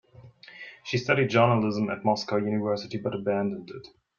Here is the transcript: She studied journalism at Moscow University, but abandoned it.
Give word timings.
She 0.83 0.97
studied 0.97 1.29
journalism 1.29 1.91
at 1.91 2.03
Moscow 2.03 2.37
University, 2.37 2.97
but 2.97 3.13
abandoned 3.13 3.69
it. 3.69 3.87